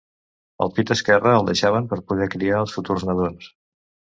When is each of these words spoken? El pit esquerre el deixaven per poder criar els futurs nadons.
El 0.65 0.71
pit 0.77 0.93
esquerre 0.95 1.35
el 1.41 1.45
deixaven 1.49 1.91
per 1.93 2.01
poder 2.13 2.31
criar 2.37 2.65
els 2.65 2.77
futurs 2.79 3.07
nadons. 3.11 3.53